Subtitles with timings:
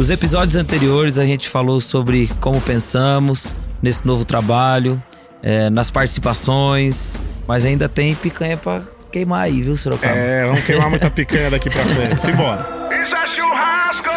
[0.00, 5.00] Os episódios anteriores a gente falou sobre como pensamos nesse novo trabalho,
[5.42, 8.80] é, nas participações, mas ainda tem picanha pra
[9.12, 10.14] queimar aí, viu, Sorocaba?
[10.16, 12.18] É, vamos queimar muita picanha daqui pra frente.
[12.18, 12.66] Simbora.
[13.02, 14.08] Isso é churrasco!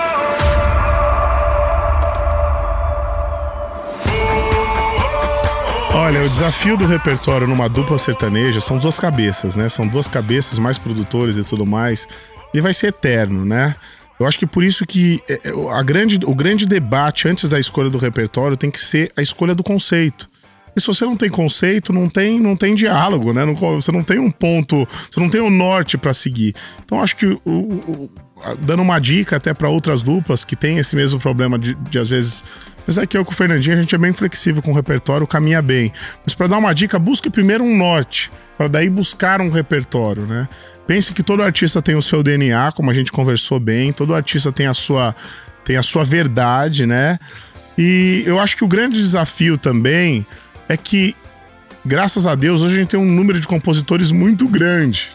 [5.93, 9.68] Olha, o desafio do repertório numa dupla sertaneja são duas cabeças, né?
[9.68, 12.07] São duas cabeças, mais produtores e tudo mais.
[12.54, 13.75] E vai ser eterno, né?
[14.23, 17.59] Eu acho que por isso que é, é, a grande, o grande debate antes da
[17.59, 20.29] escolha do repertório tem que ser a escolha do conceito.
[20.75, 23.46] E se você não tem conceito, não tem, não tem diálogo, né?
[23.46, 26.55] Não, você não tem um ponto, você não tem um norte para seguir.
[26.83, 28.09] Então acho que o, o,
[28.59, 32.09] dando uma dica até para outras duplas que têm esse mesmo problema de, de às
[32.09, 32.44] vezes
[32.86, 35.61] mas aqui eu com o Fernandinho a gente é bem flexível com o repertório, caminha
[35.61, 35.91] bem.
[36.25, 40.47] Mas para dar uma dica, busque primeiro um norte, para daí buscar um repertório, né?
[40.86, 44.52] Pense que todo artista tem o seu DNA, como a gente conversou bem, todo artista
[44.52, 45.16] tem a sua
[45.63, 47.17] tem a sua verdade, né?
[47.77, 50.25] E eu acho que o grande desafio também
[50.67, 51.15] é que
[51.86, 55.11] graças a Deus hoje a gente tem um número de compositores muito grande,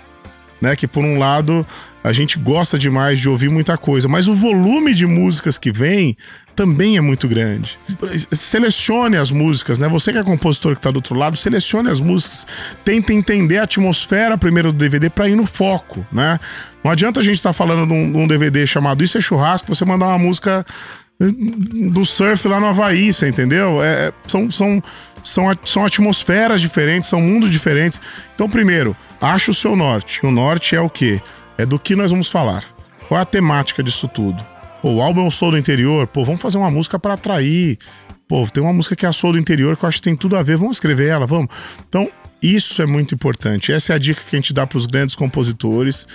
[0.60, 0.76] né?
[0.76, 1.66] Que por um lado
[2.02, 6.16] a gente gosta demais de ouvir muita coisa, mas o volume de músicas que vem
[6.54, 7.78] também é muito grande.
[8.32, 9.88] Selecione as músicas, né?
[9.88, 12.46] Você que é compositor que está do outro lado, selecione as músicas,
[12.84, 16.38] tente entender a atmosfera primeiro do DVD para ir no foco, né?
[16.82, 19.20] Não adianta a gente estar tá falando de um, de um DVD chamado Isso é
[19.20, 20.64] Churrasco, você mandar uma música
[21.20, 23.82] do surf lá no Havaí, você entendeu?
[23.82, 24.82] É, são, são,
[25.22, 28.00] são, são atmosferas diferentes, são mundos diferentes.
[28.34, 30.24] Então, primeiro, acha o seu norte.
[30.24, 31.20] O norte é o quê?
[31.56, 32.64] É do que nós vamos falar.
[33.08, 34.44] Qual é a temática disso tudo?
[34.80, 36.06] Pô, o álbum é o Soul do Interior.
[36.06, 37.78] Pô, vamos fazer uma música para atrair.
[38.28, 40.14] Pô, tem uma música que é a Soul do Interior que eu acho que tem
[40.14, 40.56] tudo a ver.
[40.56, 41.48] Vamos escrever ela, vamos.
[41.88, 42.08] Então,
[42.40, 43.72] isso é muito importante.
[43.72, 46.06] Essa é a dica que a gente dá para os grandes compositores.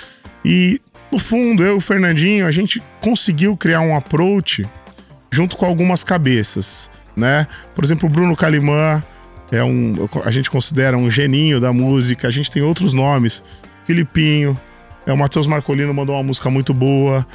[0.46, 0.80] E,
[1.12, 4.66] no fundo, eu e o Fernandinho, a gente conseguiu criar um approach
[5.34, 7.48] junto com algumas cabeças, né?
[7.74, 9.02] Por exemplo, o Bruno Calimã
[9.52, 12.28] é um, a gente considera um geninho da música.
[12.28, 13.44] A gente tem outros nomes,
[13.84, 14.56] Filipinho,
[15.08, 17.26] é o Matheus Marcolino mandou uma música muito boa,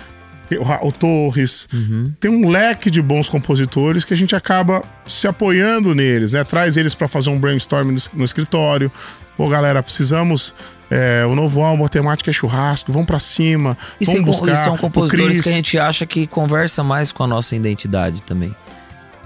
[0.56, 1.68] o, o Torres.
[1.72, 2.12] Uhum.
[2.18, 6.44] Tem um leque de bons compositores que a gente acaba se apoiando neles, né?
[6.44, 8.90] Traz eles para fazer um brainstorm no, no escritório.
[9.36, 10.54] Pô, galera, precisamos
[10.90, 14.52] é, o novo álbum, a temática é churrasco, vamos para cima, e vamos buscar.
[14.52, 18.54] E são compositores que a gente acha que conversa mais com a nossa identidade também.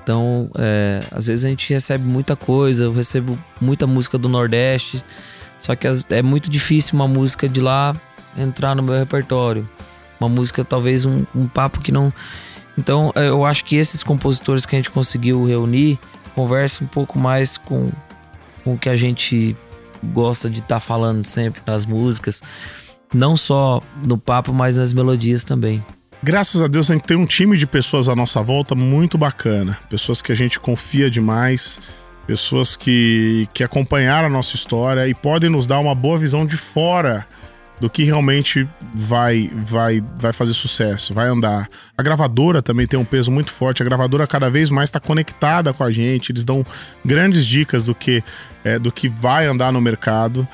[0.02, 5.02] Então, é, às vezes a gente recebe muita coisa, eu recebo muita música do Nordeste,
[5.60, 7.94] só que é muito difícil uma música de lá
[8.36, 9.68] entrar no meu repertório.
[10.22, 12.12] Uma música, talvez um, um papo que não.
[12.78, 15.98] Então, é, eu acho que esses compositores que a gente conseguiu reunir
[16.34, 17.90] conversam um pouco mais com,
[18.62, 19.56] com o que a gente
[20.02, 22.40] gosta de estar tá falando sempre nas músicas,
[23.12, 25.82] não só no papo, mas nas melodias também.
[26.22, 29.76] Graças a Deus a gente tem um time de pessoas à nossa volta muito bacana,
[29.90, 31.80] pessoas que a gente confia demais,
[32.28, 36.56] pessoas que, que acompanharam a nossa história e podem nos dar uma boa visão de
[36.56, 37.26] fora
[37.82, 41.68] do que realmente vai vai vai fazer sucesso, vai andar.
[41.98, 43.82] A gravadora também tem um peso muito forte.
[43.82, 46.30] A gravadora cada vez mais está conectada com a gente.
[46.30, 46.64] Eles dão
[47.04, 48.22] grandes dicas do que
[48.62, 50.46] é, do que vai andar no mercado.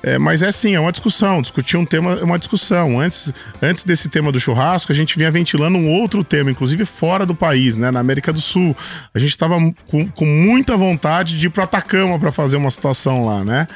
[0.00, 1.42] É, mas é assim, é uma discussão.
[1.42, 3.00] Discutir um tema é uma discussão.
[3.00, 7.26] Antes, antes desse tema do churrasco, a gente vinha ventilando um outro tema, inclusive fora
[7.26, 7.90] do país, né?
[7.90, 8.76] Na América do Sul.
[9.12, 9.56] A gente estava
[9.88, 13.66] com, com muita vontade de ir para Atacama para fazer uma situação lá, né?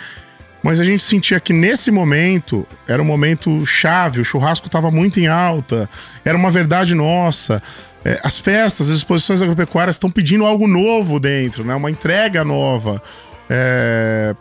[0.63, 5.19] Mas a gente sentia que nesse momento era um momento chave, o churrasco estava muito
[5.19, 5.89] em alta,
[6.25, 7.63] era uma verdade nossa.
[8.05, 11.75] É, as festas, as exposições agropecuárias estão pedindo algo novo dentro, né?
[11.75, 13.03] uma entrega nova.
[13.49, 14.35] É,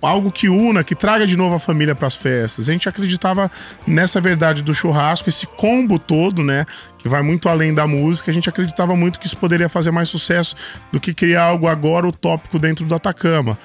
[0.00, 2.68] algo que una, que traga de novo a família para as festas.
[2.68, 3.50] A gente acreditava
[3.86, 6.64] nessa verdade do churrasco, esse combo todo, né,
[6.98, 8.30] que vai muito além da música.
[8.30, 10.56] A gente acreditava muito que isso poderia fazer mais sucesso
[10.90, 13.58] do que criar algo agora utópico dentro do Atacama.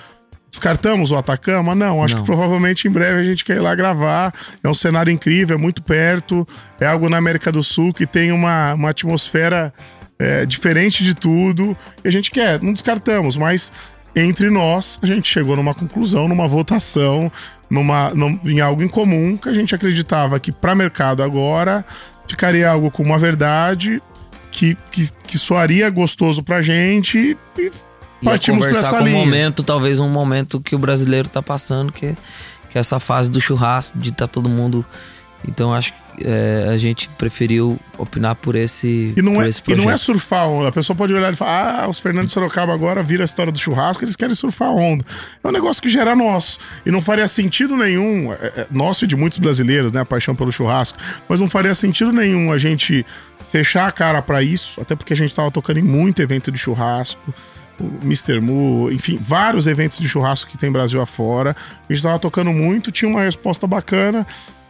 [0.51, 1.73] Descartamos o Atacama?
[1.73, 2.21] Não, acho Não.
[2.21, 4.33] que provavelmente em breve a gente quer ir lá gravar.
[4.61, 6.45] É um cenário incrível, é muito perto,
[6.77, 9.73] é algo na América do Sul que tem uma, uma atmosfera
[10.19, 11.75] é, diferente de tudo.
[12.03, 13.71] E a gente quer, não descartamos, mas
[14.13, 17.31] entre nós a gente chegou numa conclusão, numa votação,
[17.69, 21.85] numa, num, em algo em comum que a gente acreditava que para mercado agora
[22.27, 24.01] ficaria algo com uma verdade
[24.51, 27.71] que, que, que soaria gostoso pra gente e
[28.23, 29.17] partimos para essa com linha.
[29.17, 32.15] um momento, talvez um momento que o brasileiro tá passando, que,
[32.69, 34.85] que é essa fase do churrasco, de estar tá todo mundo.
[35.47, 39.61] Então acho que é, a gente preferiu opinar por esse, e não por é, esse
[39.67, 40.69] E não é surfar onda.
[40.69, 43.59] A pessoa pode olhar e falar: ah, os Fernandes Sorocaba agora vira a história do
[43.59, 45.03] churrasco, eles querem surfar onda.
[45.43, 46.59] É um negócio que gera nosso.
[46.85, 50.01] E não faria sentido nenhum, é, é, nosso e de muitos brasileiros, né?
[50.01, 50.97] A paixão pelo churrasco.
[51.27, 53.05] Mas não faria sentido nenhum a gente
[53.51, 56.57] fechar a cara para isso, até porque a gente tava tocando em muito evento de
[56.57, 57.21] churrasco,
[58.03, 58.39] Mr.
[58.39, 61.55] Mu, enfim, vários eventos de churrasco que tem Brasil afora.
[61.89, 64.25] A gente tava tocando muito, tinha uma resposta bacana.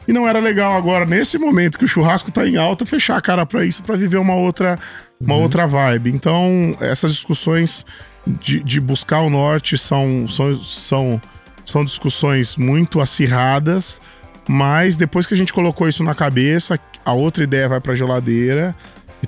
[0.07, 3.21] E não era legal agora, nesse momento que o churrasco tá em alta, fechar a
[3.21, 4.79] cara para isso, para viver uma outra,
[5.19, 5.41] uma uhum.
[5.41, 6.09] outra vibe.
[6.09, 7.85] Então, essas discussões
[8.25, 11.21] de, de buscar o norte são, são, são,
[11.63, 14.01] são discussões muito acirradas,
[14.47, 18.75] mas depois que a gente colocou isso na cabeça, a outra ideia vai pra geladeira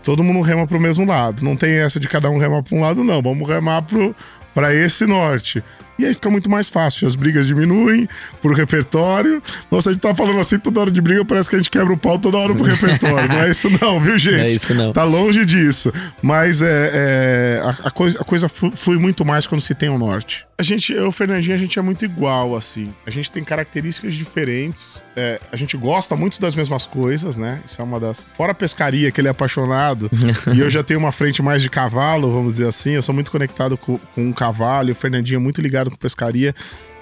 [0.04, 1.44] todo mundo rema pro mesmo lado.
[1.44, 3.22] Não tem essa de cada um remar pra um lado, não.
[3.22, 4.16] Vamos remar pro,
[4.54, 5.64] pra esse norte.
[5.98, 7.08] E aí fica muito mais fácil.
[7.08, 8.08] As brigas diminuem
[8.42, 9.42] pro repertório.
[9.70, 11.94] Nossa, a gente tá falando assim toda hora de briga, parece que a gente quebra
[11.94, 13.28] o pau toda hora pro repertório.
[13.30, 14.38] não é isso não, viu, gente?
[14.38, 14.94] Não é isso não.
[14.94, 15.94] Tá longe disso.
[16.22, 19.98] Mas é, é a, a, coisa, a coisa flui muito mais quando se tem o
[19.98, 20.46] norte.
[20.58, 22.94] A gente, eu e o Fernandinho, a gente é muito igual, assim.
[23.06, 25.06] A gente tem características diferentes.
[25.16, 27.60] É, a gente gosta muito das mesmas coisas, né?
[27.66, 28.26] Isso é uma das.
[28.34, 30.10] Fora a pescaria, que ele é apaixonado.
[30.54, 32.92] e eu já tenho uma frente mais de cavalo, vamos dizer assim.
[32.92, 34.92] Eu sou muito conectado com, com um cavalo.
[34.92, 36.54] O Fernandinho é muito ligado com pescaria.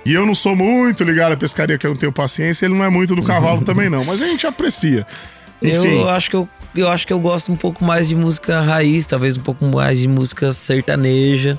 [0.06, 2.66] E eu não sou muito ligado à pescaria, que eu não tenho paciência.
[2.66, 4.04] Ele não é muito do cavalo também, não.
[4.04, 5.06] Mas a gente aprecia.
[5.62, 6.00] Enfim.
[6.00, 9.06] Eu acho que eu, eu acho que eu gosto um pouco mais de música raiz,
[9.06, 11.58] talvez um pouco mais de música sertaneja.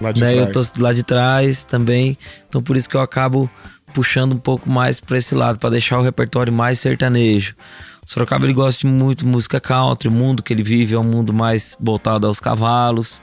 [0.00, 0.32] Lá de né?
[0.32, 0.46] trás.
[0.46, 2.18] Eu tô lá de trás também.
[2.48, 3.50] Então por isso que eu acabo
[3.94, 7.54] puxando um pouco mais para esse lado, para deixar o repertório mais sertanejo.
[8.06, 11.04] O Sorocaba ele gosta de muito música country, o mundo que ele vive é um
[11.04, 13.22] mundo mais voltado aos cavalos.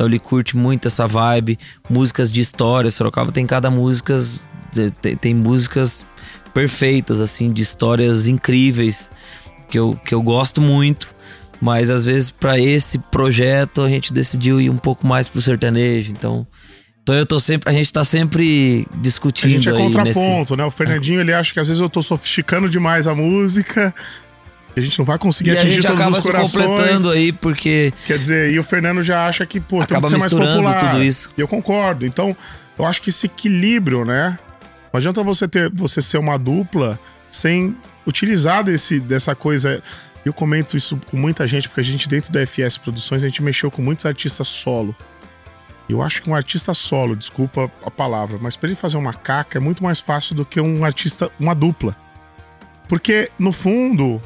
[0.00, 2.90] Então ele curte muito essa vibe, músicas de história.
[2.90, 4.18] Sorocaba tem cada música,
[5.02, 6.06] tem, tem músicas
[6.54, 9.10] perfeitas assim, de histórias incríveis
[9.68, 11.14] que eu, que eu gosto muito.
[11.60, 16.12] Mas às vezes para esse projeto a gente decidiu ir um pouco mais pro sertanejo,
[16.12, 16.46] então
[17.02, 20.56] então eu tô sempre, a gente tá sempre discutindo A gente é contraponto, nesse...
[20.56, 20.64] né?
[20.64, 23.94] O Fernandinho, ele acha que às vezes eu tô sofisticando demais a música.
[24.80, 26.66] A gente não vai conseguir e atingir todos os corações.
[26.66, 27.92] completando aí, porque.
[28.06, 30.90] Quer dizer, e o Fernando já acha que, pô, tem que ser mais popular.
[30.90, 31.30] Tudo isso.
[31.36, 32.06] E eu concordo.
[32.06, 32.36] Então,
[32.78, 34.38] eu acho que esse equilíbrio, né?
[34.92, 36.98] Não adianta você ter você ser uma dupla
[37.28, 39.82] sem utilizar desse, dessa coisa.
[40.24, 43.42] Eu comento isso com muita gente, porque a gente, dentro da FS Produções, a gente
[43.42, 44.94] mexeu com muitos artistas solo.
[45.88, 49.58] Eu acho que um artista solo, desculpa a palavra, mas para ele fazer uma caca
[49.58, 51.96] é muito mais fácil do que um artista, uma dupla.
[52.88, 54.20] Porque, no fundo,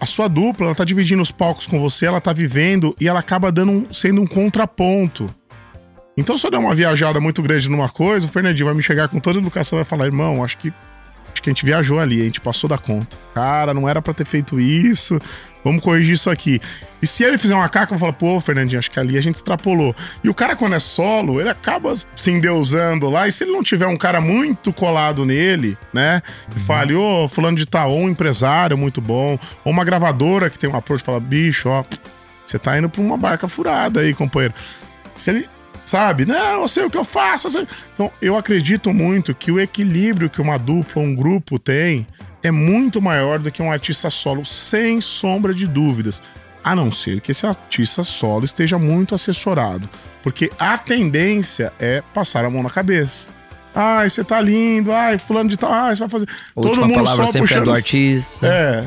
[0.00, 3.20] a sua dupla, ela tá dividindo os palcos com você, ela tá vivendo e ela
[3.20, 5.26] acaba dando um, sendo um contraponto.
[6.16, 9.08] Então, se eu der uma viajada muito grande numa coisa, o Fernandinho vai me chegar
[9.08, 10.72] com toda a educação e vai falar: irmão, acho que
[11.46, 13.16] que a gente viajou ali, a gente passou da conta.
[13.32, 15.16] Cara, não era para ter feito isso.
[15.62, 16.60] Vamos corrigir isso aqui.
[17.00, 19.36] E se ele fizer uma caca, eu falar, pô, Fernandinho, acho que ali a gente
[19.36, 19.94] extrapolou.
[20.24, 23.28] E o cara, quando é solo, ele acaba se endeusando lá.
[23.28, 26.20] E se ele não tiver um cara muito colado nele, né?
[26.50, 30.50] Que fale, ô, oh, fulano de tal, ou um empresário muito bom, ou uma gravadora
[30.50, 31.84] que tem um approach, fala, bicho, ó,
[32.44, 34.54] você tá indo pra uma barca furada aí, companheiro.
[35.14, 35.48] Se ele
[35.86, 36.26] sabe?
[36.26, 37.48] Não, eu sei o que eu faço.
[37.56, 42.06] Eu então, eu acredito muito que o equilíbrio que uma dupla, um grupo tem
[42.42, 46.22] é muito maior do que um artista solo, sem sombra de dúvidas.
[46.62, 49.88] A não ser que esse artista solo esteja muito assessorado.
[50.22, 53.28] Porque a tendência é passar a mão na cabeça.
[53.72, 54.90] Ai, você tá lindo.
[54.90, 55.72] Ai, fulano de tal.
[55.72, 56.26] Ai, você vai fazer.
[56.54, 57.62] Todo mundo só sempre puxando.
[57.62, 58.46] É do artista.
[58.46, 58.84] É.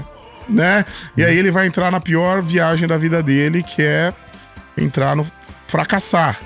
[0.50, 0.84] Né?
[1.16, 4.14] E aí ele vai entrar na pior viagem da vida dele, que é
[4.78, 5.26] entrar no
[5.68, 6.38] fracassar.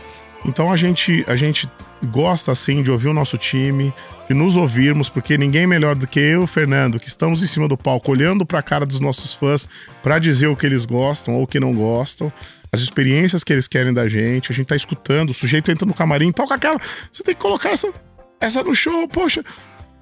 [0.46, 1.70] Então a gente, a gente
[2.06, 3.94] gosta assim de ouvir o nosso time,
[4.28, 7.78] de nos ouvirmos, porque ninguém melhor do que eu Fernando, que estamos em cima do
[7.78, 9.68] palco, olhando para a cara dos nossos fãs
[10.02, 12.32] para dizer o que eles gostam ou o que não gostam,
[12.72, 14.52] as experiências que eles querem da gente.
[14.52, 16.80] A gente tá escutando, o sujeito entra no camarim, toca aquela.
[17.12, 17.92] Você tem que colocar essa,
[18.40, 19.44] essa no show, poxa.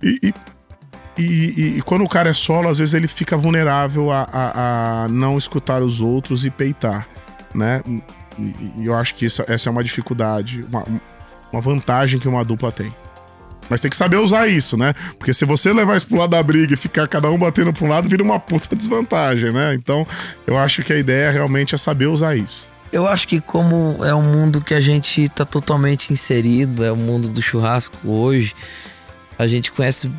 [0.02, 4.24] E, e, e, e quando o cara é solo, às vezes ele fica vulnerável a,
[4.32, 7.08] a, a não escutar os outros e peitar,
[7.54, 7.84] né?
[8.38, 10.86] E, e eu acho que isso, essa é uma dificuldade, uma,
[11.52, 12.94] uma vantagem que uma dupla tem.
[13.70, 14.94] Mas tem que saber usar isso, né?
[15.18, 17.86] Porque se você levar isso pro lado da briga e ficar cada um batendo pro
[17.86, 19.74] um lado, vira uma puta desvantagem, né?
[19.74, 20.06] Então,
[20.46, 22.72] eu acho que a ideia realmente é saber usar isso.
[22.92, 26.98] Eu acho que como é um mundo que a gente tá totalmente inserido, é o
[26.98, 28.54] mundo do churrasco hoje,
[29.40, 30.12] a gente conhece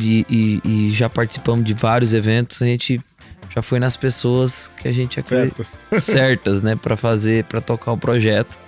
[0.00, 3.00] e, e, e já participamos de vários eventos, a gente
[3.54, 7.92] já foi nas pessoas que a gente acredita certas, certas né, para fazer, para tocar
[7.92, 8.58] o projeto.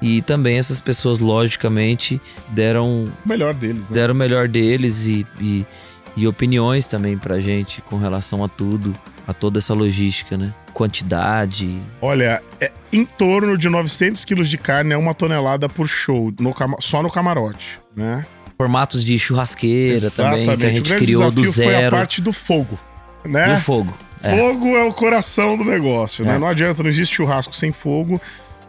[0.00, 3.88] E também essas pessoas, logicamente, deram o melhor deles, né?
[3.90, 5.66] deram o melhor deles e, e,
[6.16, 8.92] e opiniões também pra gente com relação a tudo,
[9.26, 10.54] a toda essa logística, né?
[10.72, 11.80] Quantidade.
[12.00, 16.54] Olha, é em torno de 900 quilos de carne é uma tonelada por show, no,
[16.78, 18.24] só no camarote, né?
[18.56, 20.46] Formatos de churrasqueira Exatamente.
[20.46, 21.70] também, que a gente criou do zero.
[21.70, 22.78] foi a parte do fogo
[23.24, 23.54] né?
[23.54, 23.94] Do fogo.
[24.22, 24.36] É.
[24.36, 26.34] Fogo é o coração do negócio, né?
[26.34, 26.38] É.
[26.38, 28.20] Não adianta, não existe churrasco sem fogo.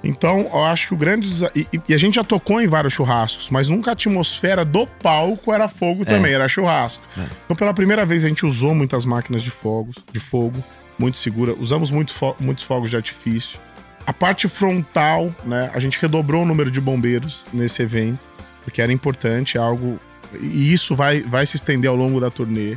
[0.04, 1.68] Então, eu acho que o grande desafio.
[1.88, 5.68] E, a gente já tocou em vários churrascos, mas nunca a atmosfera do palco era
[5.68, 6.06] fogo é.
[6.06, 7.04] também, era churrasco.
[7.18, 7.26] É.
[7.46, 10.64] Então, pela primeira vez, a gente usou muitas máquinas de fogos, de fogo,
[10.98, 11.54] muito segura.
[11.60, 13.60] Usamos muito fo muitos fogos de artifício.
[14.06, 15.70] A parte frontal, né?
[15.74, 18.30] A gente redobrou o número de bombeiros nesse evento,
[18.64, 20.00] porque era importante, é algo.
[20.40, 22.76] E isso vai, vai se estender ao longo da turnê.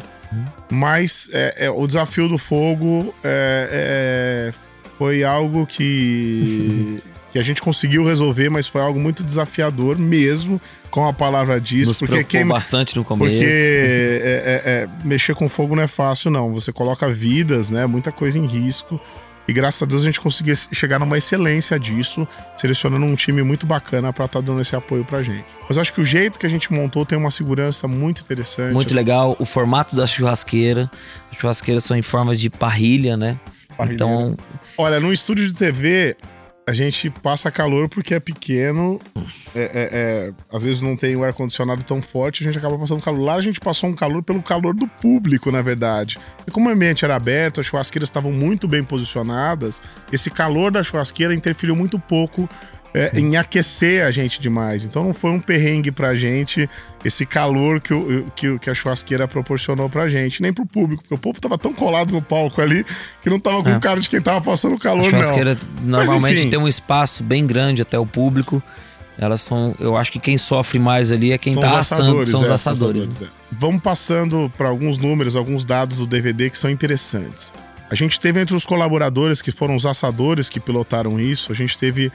[0.71, 7.63] Mas é, é, o desafio do fogo é, é foi algo que que a gente
[7.63, 10.61] conseguiu resolver, mas foi algo muito desafiador mesmo,
[10.91, 11.91] com a palavra disso.
[11.91, 13.31] Nos porque quem bastante no começo.
[13.31, 16.53] Porque é, é, mexer com fogo não é fácil, não.
[16.53, 17.87] Você coloca vidas, né?
[17.87, 19.01] Muita coisa em risco.
[19.47, 23.67] E graças a Deus a gente conseguiu chegar numa excelência disso, selecionando um time muito
[23.67, 25.45] bacana para estar tá dando esse apoio pra gente.
[25.69, 28.73] Mas acho que o jeito que a gente montou tem uma segurança muito interessante.
[28.73, 29.37] Muito legal.
[29.39, 30.91] O formato da churrasqueira.
[31.31, 33.39] As churrasqueiras são em forma de parrilha, né?
[33.77, 33.95] Parrilha.
[33.95, 34.37] Então.
[34.79, 36.17] Olha, no estúdio de TV,
[36.67, 39.01] a gente passa calor porque é pequeno,
[39.55, 43.03] é, é, é, às vezes não tem o ar-condicionado tão forte, a gente acaba passando
[43.03, 43.21] calor.
[43.21, 46.19] Lá a gente passou um calor pelo calor do público, na verdade.
[46.47, 50.83] E como o ambiente era aberto, as churrasqueiras estavam muito bem posicionadas, esse calor da
[50.83, 52.49] churrasqueira interferiu muito pouco
[52.95, 54.85] é, em aquecer a gente demais.
[54.85, 56.69] Então não foi um perrengue pra gente
[57.05, 61.15] esse calor que, o, que, que a churrasqueira proporcionou pra gente, nem pro público, porque
[61.15, 62.85] o povo tava tão colado no palco ali
[63.23, 63.81] que não tava com é.
[63.81, 65.99] cara de quem tava passando calor, a churrasqueira não.
[65.99, 68.63] normalmente Mas, tem um espaço bem grande até o público.
[69.19, 72.43] Elas são, eu acho que quem sofre mais ali é quem são tá assando, são
[72.43, 73.09] os é, assadores.
[73.09, 73.43] assadores é.
[73.51, 77.53] Vamos passando para alguns números, alguns dados do DVD que são interessantes.
[77.91, 81.79] A gente teve entre os colaboradores que foram os assadores que pilotaram isso, a gente
[81.79, 82.11] teve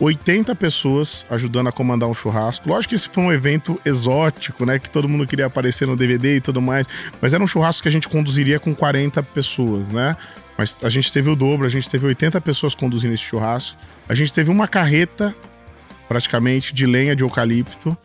[0.00, 2.68] 80 pessoas ajudando a comandar um churrasco.
[2.68, 4.78] Lógico que esse foi um evento exótico, né?
[4.78, 6.86] Que todo mundo queria aparecer no DVD e tudo mais.
[7.20, 10.16] Mas era um churrasco que a gente conduziria com 40 pessoas, né?
[10.56, 13.76] Mas a gente teve o dobro, a gente teve 80 pessoas conduzindo esse churrasco.
[14.08, 15.34] A gente teve uma carreta,
[16.08, 17.96] praticamente, de lenha de eucalipto.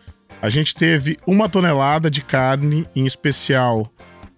[0.41, 3.85] A gente teve uma tonelada de carne, em especial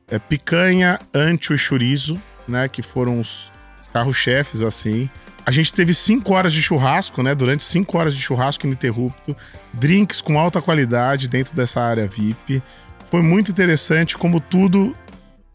[0.07, 2.67] é, picanha, ancho e chorizo, né?
[2.67, 3.51] Que foram os
[3.93, 5.09] carro-chefes, assim.
[5.45, 7.35] A gente teve cinco horas de churrasco, né?
[7.35, 9.35] Durante cinco horas de churrasco ininterrupto,
[9.73, 12.63] drinks com alta qualidade dentro dessa área VIP.
[13.05, 14.93] Foi muito interessante como tudo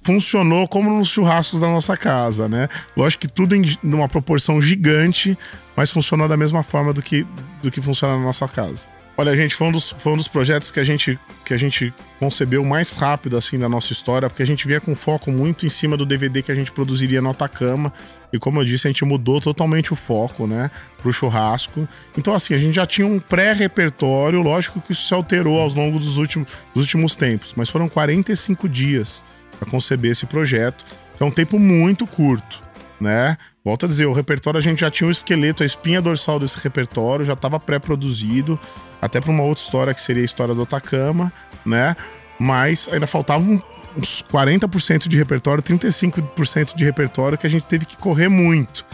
[0.03, 2.69] funcionou como nos churrascos da nossa casa, né?
[2.97, 5.37] Lógico que tudo em uma proporção gigante,
[5.77, 7.27] mas funcionou da mesma forma do que,
[7.61, 8.89] do que funciona na nossa casa.
[9.21, 11.93] Olha, gente, foi um dos, foi um dos projetos que a, gente, que a gente
[12.19, 15.69] concebeu mais rápido, assim, da nossa história, porque a gente vinha com foco muito em
[15.69, 17.93] cima do DVD que a gente produziria no Atacama.
[18.33, 20.71] E como eu disse, a gente mudou totalmente o foco, né,
[21.03, 21.87] pro churrasco.
[22.17, 25.99] Então, assim, a gente já tinha um pré-repertório, lógico que isso se alterou ao longo
[25.99, 29.23] dos últimos, dos últimos tempos, mas foram 45 dias
[29.59, 30.83] para conceber esse projeto.
[31.15, 32.63] Então, é um tempo muito curto,
[33.01, 33.37] né?
[33.65, 36.59] Volto a dizer, o repertório a gente já tinha o esqueleto, a espinha dorsal desse
[36.59, 38.59] repertório já estava pré-produzido
[39.01, 41.33] até para uma outra história que seria a história do Atacama,
[41.65, 41.97] né?
[42.39, 43.63] Mas ainda faltavam
[43.97, 48.85] uns 40% de repertório, 35% de repertório que a gente teve que correr muito.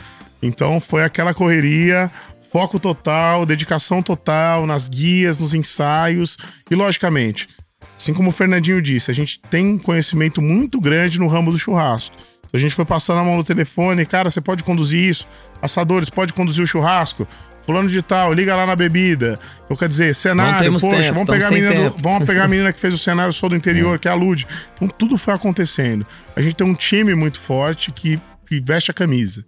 [0.43, 2.11] Então foi aquela correria,
[2.51, 6.37] foco total, dedicação total nas guias, nos ensaios
[6.71, 7.49] e logicamente,
[7.97, 12.17] assim como o Fernandinho disse, a gente tem conhecimento muito grande no ramo do churrasco.
[12.57, 15.27] A gente foi passando a mão no telefone, cara, você pode conduzir isso?
[15.61, 17.27] Assadores, pode conduzir o churrasco?
[17.67, 19.41] fulano de tal, liga lá na bebida.
[19.65, 22.73] Então, quer dizer, cenário, poxa, tempo, vamos, pegar a menina do, vamos pegar a menina
[22.73, 23.99] que fez o cenário só do interior, é.
[23.99, 24.47] que é a Lud.
[24.75, 26.07] Então, tudo foi acontecendo.
[26.37, 29.45] A gente tem um time muito forte que, que veste a camisa.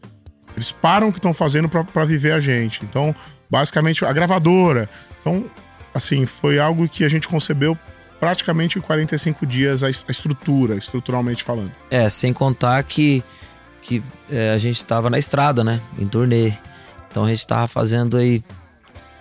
[0.57, 2.85] Eles param o que estão fazendo para viver a gente.
[2.85, 3.15] Então,
[3.49, 4.91] basicamente, a gravadora.
[5.21, 5.45] Então,
[5.95, 7.79] assim, foi algo que a gente concebeu
[8.21, 11.73] praticamente em 45 dias a, estrutura, estruturalmente falando.
[11.91, 13.23] É, sem contar que,
[13.83, 15.81] que é, a gente estava na estrada, né?
[15.99, 16.53] Em turnê.
[17.11, 18.43] Então a gente tava fazendo aí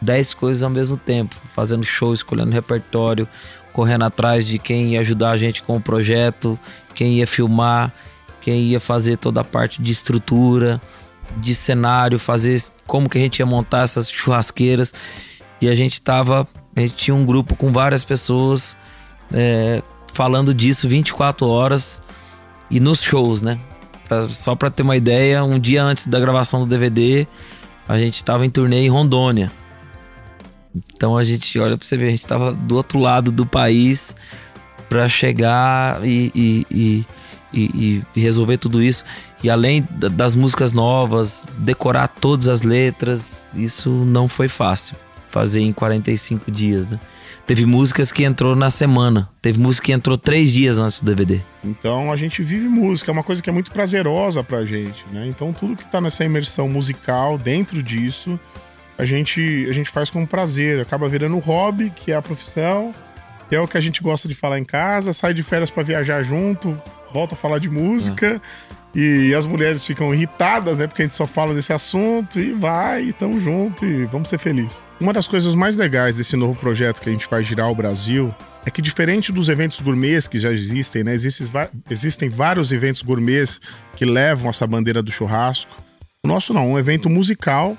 [0.02, 3.28] 10 coisas ao mesmo tempo, fazendo show, escolhendo repertório,
[3.72, 6.60] correndo atrás de quem ia ajudar a gente com o projeto,
[6.94, 7.94] quem ia filmar,
[8.42, 10.82] quem ia fazer toda a parte de estrutura,
[11.38, 14.94] de cenário, fazer como que a gente ia montar essas churrasqueiras.
[15.60, 18.78] E a gente tava, a gente tinha um grupo com várias pessoas
[19.34, 19.82] é,
[20.14, 22.00] falando disso 24 horas
[22.70, 23.58] e nos shows, né?
[24.08, 27.26] Pra, só para ter uma ideia, um dia antes da gravação do DVD,
[27.88, 29.52] a gente estava em turnê em Rondônia.
[30.94, 34.16] Então a gente, olha pra você ver, a gente estava do outro lado do país
[34.88, 37.06] para chegar e, e,
[37.52, 39.04] e, e, resolver tudo isso.
[39.44, 44.96] E além das músicas novas, decorar todas as letras, isso não foi fácil
[45.30, 47.00] fazer em 45 dias, né?
[47.46, 49.30] Teve músicas que entrou na semana.
[49.42, 51.40] Teve música que entrou três dias antes do DVD.
[51.64, 55.26] Então a gente vive música, é uma coisa que é muito prazerosa pra gente, né?
[55.28, 58.38] Então tudo que tá nessa imersão musical dentro disso,
[58.98, 60.82] a gente, a gente faz com prazer.
[60.82, 62.94] Acaba virando hobby, que é a profissão,
[63.48, 65.84] que é o que a gente gosta de falar em casa, sai de férias para
[65.84, 66.76] viajar junto,
[67.14, 68.42] volta a falar de música.
[69.00, 70.88] E as mulheres ficam irritadas, né?
[70.88, 74.40] Porque a gente só fala desse assunto e vai, e tamo junto e vamos ser
[74.40, 74.84] felizes.
[75.00, 78.34] Uma das coisas mais legais desse novo projeto que a gente vai girar o Brasil
[78.66, 81.14] é que diferente dos eventos gourmets que já existem, né?
[81.14, 81.46] Existem,
[81.92, 83.62] existem vários eventos gourmets
[83.96, 85.72] que levam essa bandeira do churrasco.
[86.26, 87.78] O nosso não, um evento musical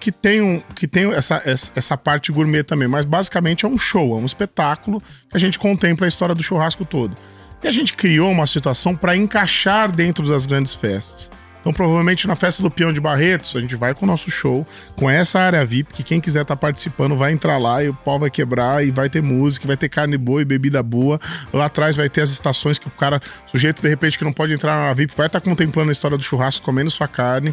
[0.00, 4.18] que tem, um, que tem essa, essa parte gourmet também, mas basicamente é um show,
[4.18, 7.16] é um espetáculo que a gente contempla a história do churrasco todo.
[7.62, 11.30] E a gente criou uma situação para encaixar dentro das grandes festas.
[11.66, 14.64] Então, provavelmente na festa do Peão de Barretos, a gente vai com o nosso show,
[14.94, 17.94] com essa área VIP, que quem quiser estar tá participando vai entrar lá e o
[17.94, 21.18] pau vai quebrar e vai ter música, vai ter carne boa e bebida boa.
[21.52, 24.52] Lá atrás vai ter as estações que o cara, sujeito de repente que não pode
[24.52, 27.52] entrar na VIP, vai estar tá contemplando a história do churrasco, comendo sua carne.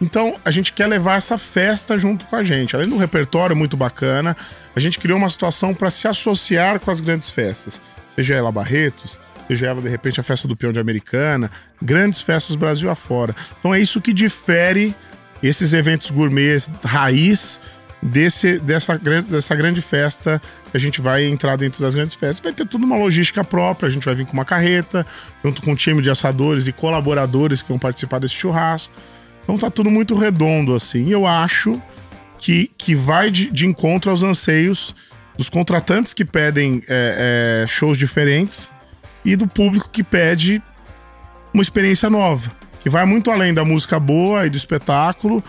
[0.00, 2.74] Então, a gente quer levar essa festa junto com a gente.
[2.74, 4.36] Além do repertório muito bacana,
[4.74, 7.80] a gente criou uma situação para se associar com as grandes festas.
[8.10, 9.20] Seja ela Barretos,
[9.52, 13.34] seja ela de repente a festa do peão de Americana, grandes festas Brasil afora.
[13.58, 14.94] Então é isso que difere
[15.42, 17.60] esses eventos gourmets raiz
[18.02, 20.40] desse, dessa, dessa grande festa
[20.74, 22.40] a gente vai entrar dentro das grandes festas.
[22.40, 25.06] Vai ter tudo uma logística própria, a gente vai vir com uma carreta,
[25.44, 28.92] junto com um time de assadores e colaboradores que vão participar desse churrasco.
[29.42, 31.10] Então tá tudo muito redondo assim.
[31.10, 31.80] Eu acho
[32.38, 34.94] que, que vai de, de encontro aos anseios
[35.36, 38.72] dos contratantes que pedem é, é, shows diferentes
[39.24, 40.62] e do público que pede
[41.52, 42.50] uma experiência nova,
[42.80, 45.42] que vai muito além da música boa e do espetáculo.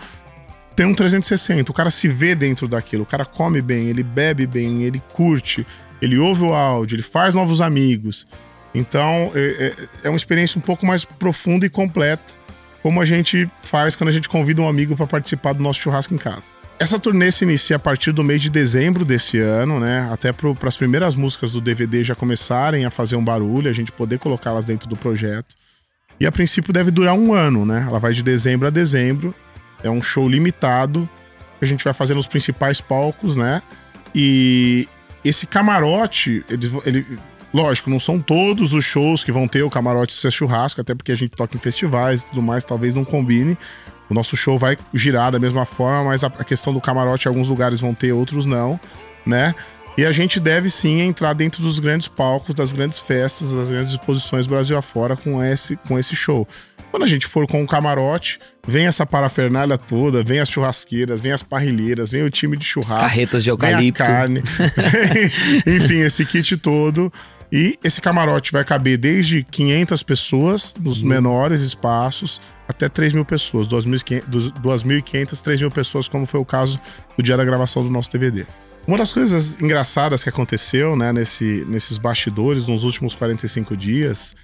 [0.76, 4.46] Tem um 360, o cara se vê dentro daquilo, o cara come bem, ele bebe
[4.46, 5.64] bem, ele curte,
[6.02, 8.26] ele ouve o áudio, ele faz novos amigos.
[8.74, 12.34] Então é, é, é uma experiência um pouco mais profunda e completa,
[12.82, 16.12] como a gente faz quando a gente convida um amigo para participar do nosso churrasco
[16.12, 16.63] em casa.
[16.78, 20.08] Essa turnê se inicia a partir do mês de dezembro desse ano, né?
[20.12, 23.92] Até para as primeiras músicas do DVD já começarem a fazer um barulho, a gente
[23.92, 25.54] poder colocá-las dentro do projeto.
[26.18, 27.84] E a princípio deve durar um ano, né?
[27.88, 29.34] Ela vai de dezembro a dezembro.
[29.82, 31.08] É um show limitado
[31.58, 33.62] que a gente vai fazer nos principais palcos, né?
[34.14, 34.88] E
[35.24, 37.06] esse camarote, ele, ele,
[37.52, 41.12] lógico, não são todos os shows que vão ter o camarote ser churrasco, até porque
[41.12, 43.56] a gente toca em festivais e tudo mais, talvez não combine.
[44.08, 47.48] O nosso show vai girar da mesma forma, mas a, a questão do camarote, alguns
[47.48, 48.78] lugares vão ter, outros não,
[49.24, 49.54] né?
[49.96, 53.92] E a gente deve sim entrar dentro dos grandes palcos, das grandes festas, das grandes
[53.92, 56.46] exposições Brasil afora com esse, com esse show.
[56.90, 61.32] Quando a gente for com o camarote, vem essa parafernália toda, vem as churrasqueiras, vem
[61.32, 62.94] as parrilheiras, vem o time de churrasco.
[62.94, 64.04] As carretas de eucalipto.
[64.04, 64.42] Vem a carne.
[65.66, 67.12] enfim, esse kit todo.
[67.50, 71.08] E esse camarote vai caber desde 500 pessoas nos uhum.
[71.08, 72.40] menores espaços
[72.74, 76.80] até 3 mil pessoas, 2.500, 3 mil pessoas, como foi o caso
[77.16, 78.44] no dia da gravação do nosso DVD.
[78.86, 84.36] Uma das coisas engraçadas que aconteceu né, nesse, nesses bastidores nos últimos 45 dias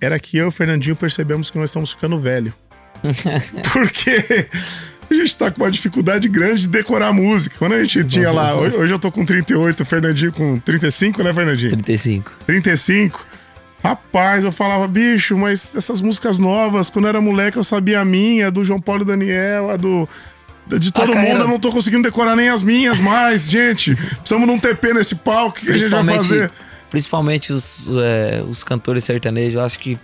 [0.00, 2.54] era que eu e o Fernandinho percebemos que nós estamos ficando velho.
[3.72, 4.48] Porque
[5.10, 7.56] a gente tá com uma dificuldade grande de decorar a música.
[7.58, 11.22] Quando a gente tinha lá, hoje, hoje eu tô com 38, o Fernandinho com 35,
[11.22, 11.70] né, Fernandinho?
[11.70, 12.32] 35.
[12.46, 13.26] 35.
[13.84, 18.04] Rapaz, eu falava, bicho, mas essas músicas novas, quando eu era moleque, eu sabia a
[18.04, 20.08] minha, a do João Paulo e Daniel, a do.
[20.66, 23.94] De todo a mundo, eu não tô conseguindo decorar nem as minhas mais, gente.
[23.94, 26.50] Precisamos de um TP nesse palco, que a gente vai fazer?
[26.88, 29.98] Principalmente os, é, os cantores sertanejos, eu acho que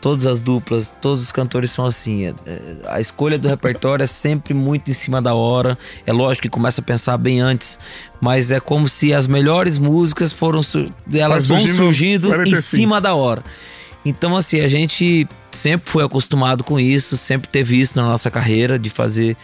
[0.00, 2.26] todas as duplas, todos os cantores são assim.
[2.26, 5.78] É, é, a escolha do repertório é sempre muito em cima da hora.
[6.06, 7.78] É lógico que começa a pensar bem antes,
[8.20, 10.60] mas é como se as melhores músicas foram
[11.12, 13.44] elas vão surgindo em cima da hora.
[14.04, 18.78] Então assim, a gente sempre foi acostumado com isso, sempre teve isso na nossa carreira
[18.78, 19.36] de fazer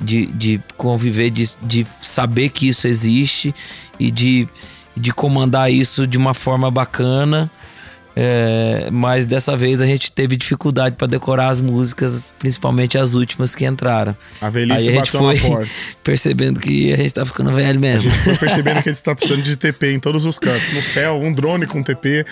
[0.00, 3.54] de, de conviver, de, de saber que isso existe
[3.98, 4.48] e de,
[4.96, 7.50] de comandar isso de uma forma bacana
[8.14, 13.54] é, mas dessa vez a gente teve dificuldade para decorar as músicas, principalmente as últimas
[13.54, 14.16] que entraram.
[14.40, 15.38] A velhice Aí a gente foi
[16.02, 18.10] percebendo que a gente tá ficando velho mesmo.
[18.10, 20.72] A gente foi percebendo que a gente tá precisando de TP em todos os cantos.
[20.72, 22.26] No céu, um drone com TP.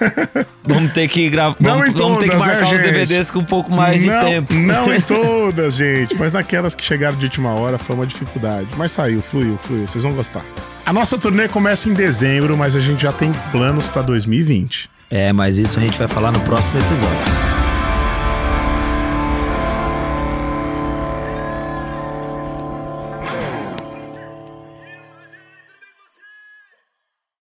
[0.64, 1.56] Vamos ter que gravar.
[1.58, 4.54] Vamos, vamos, ter que marcar né, os DVDs com um pouco mais não, de tempo.
[4.54, 6.14] Não em todas, gente.
[6.16, 8.68] Mas naquelas que chegaram de última hora foi uma dificuldade.
[8.76, 9.86] Mas saiu, fluiu, fluiu.
[9.86, 10.44] Vocês vão gostar.
[10.84, 14.88] A nossa turnê começa em dezembro, mas a gente já tem planos para 2020.
[15.10, 17.59] É, mas isso a gente vai falar no próximo episódio.